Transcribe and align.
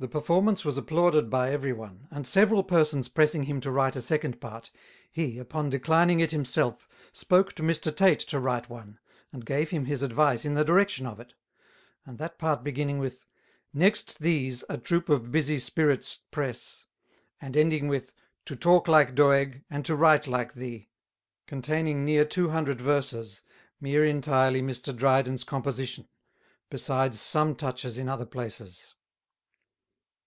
The 0.00 0.08
performance 0.20 0.66
was 0.66 0.76
applauded 0.76 1.30
by 1.30 1.50
every 1.50 1.72
one; 1.72 2.08
and 2.10 2.26
several 2.26 2.62
persons 2.62 3.08
pressing 3.08 3.44
him 3.44 3.58
to 3.62 3.70
write 3.70 3.96
a 3.96 4.02
second 4.02 4.38
part, 4.38 4.70
he, 5.10 5.38
upon 5.38 5.70
declining 5.70 6.20
it 6.20 6.30
himself, 6.30 6.86
spoke 7.10 7.54
to 7.54 7.62
Mr 7.62 7.94
Tate 7.94 8.20
to 8.20 8.38
write 8.38 8.68
one, 8.68 8.98
and 9.32 9.46
gave 9.46 9.70
him 9.70 9.86
his 9.86 10.02
advice 10.02 10.44
in 10.44 10.52
the 10.52 10.64
direction 10.64 11.06
of 11.06 11.20
it; 11.20 11.32
and 12.04 12.18
that 12.18 12.38
part 12.38 12.62
beginning 12.62 12.98
with 12.98 13.24
"Next 13.72 14.18
these, 14.18 14.62
a 14.68 14.76
troop 14.76 15.08
of 15.08 15.32
busy 15.32 15.58
spirits 15.58 16.18
press," 16.30 16.84
and 17.40 17.56
ending 17.56 17.88
with 17.88 18.12
"To 18.44 18.56
talk 18.56 18.86
like 18.88 19.14
Doeg, 19.14 19.62
and 19.70 19.86
to 19.86 19.96
write 19.96 20.26
like 20.26 20.52
thee," 20.52 20.90
containing 21.46 22.04
near 22.04 22.26
two 22.26 22.50
hundred 22.50 22.78
verses, 22.78 23.40
mere 23.80 24.04
entirely 24.04 24.60
Mr 24.60 24.94
Dryden's 24.94 25.44
composition, 25.44 26.08
besides 26.68 27.18
some 27.18 27.54
touches 27.54 27.96
in 27.96 28.10
other 28.10 28.26
places. 28.26 28.92